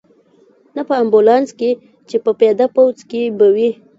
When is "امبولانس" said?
1.03-1.49